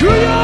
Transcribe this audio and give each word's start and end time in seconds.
주여 0.00 0.39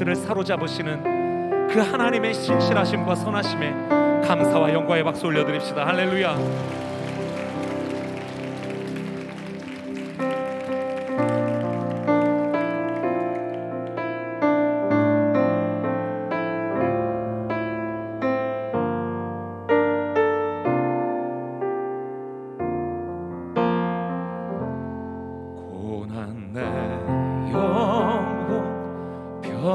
것들을 0.00 0.16
사로잡으시는 0.16 1.68
그 1.68 1.78
하나님의 1.78 2.34
신실하심과 2.34 3.14
선하심에 3.14 3.70
감사와 4.26 4.72
영광의 4.72 5.04
박수 5.04 5.26
올려드립시다. 5.26 5.86
할렐루야. 5.86 6.89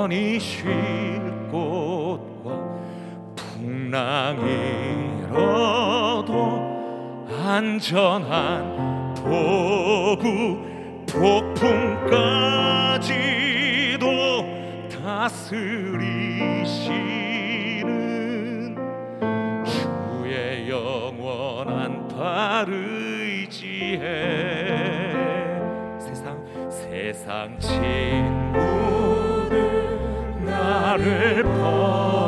편히 0.00 0.40
쉴 0.40 0.64
곳과 1.50 2.58
풍랑이 3.36 4.40
일어도 5.28 6.26
안전한 7.28 9.12
도구 9.14 10.56
폭풍까지도 11.06 11.66
다스리시는 14.88 15.44
주의 19.66 20.70
영원한 20.70 22.08
팔을 22.08 22.72
의지해 23.42 24.00
세상 25.98 26.42
세상 26.70 27.58
친구들 27.58 28.79
나를 30.90 31.44
버 31.44 32.19